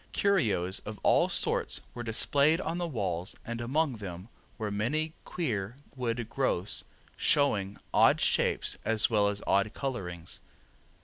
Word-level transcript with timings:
Curios 0.13 0.79
of 0.79 0.99
all 1.03 1.29
sorts 1.29 1.79
were 1.93 2.01
displayed 2.01 2.59
on 2.59 2.79
the 2.79 2.87
walls, 2.87 3.35
and 3.45 3.61
among 3.61 3.97
them 3.97 4.29
were 4.57 4.71
many 4.71 5.13
queer 5.25 5.77
wood 5.95 6.27
growths 6.27 6.83
showing 7.15 7.77
odd 7.93 8.19
shapes 8.19 8.79
as 8.83 9.11
well 9.11 9.27
as 9.27 9.43
odd 9.45 9.75
colorings. 9.75 10.39